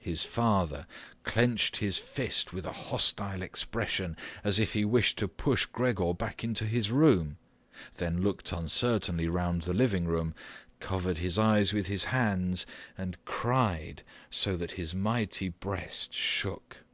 [0.00, 0.86] His father
[1.24, 6.44] clenched his fist with a hostile expression, as if he wished to push Gregor back
[6.44, 7.38] into his room,
[7.96, 10.34] then looked uncertainly around the living room,
[10.78, 12.66] covered his eyes with his hands,
[12.98, 16.84] and cried so that his mighty breast shook.